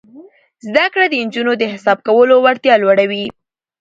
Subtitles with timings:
[0.67, 3.25] زده کړه د نجونو د حساب کولو وړتیا لوړوي.